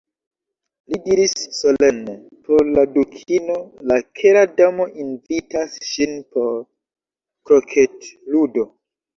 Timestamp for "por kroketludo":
6.37-8.67